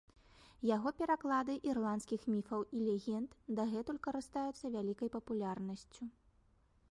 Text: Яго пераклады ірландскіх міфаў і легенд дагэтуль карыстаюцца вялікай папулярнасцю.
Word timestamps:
Яго 0.75 0.91
пераклады 1.01 1.53
ірландскіх 1.71 2.21
міфаў 2.33 2.61
і 2.79 2.81
легенд 2.87 3.29
дагэтуль 3.59 4.01
карыстаюцца 4.07 4.65
вялікай 4.77 5.09
папулярнасцю. 5.19 6.03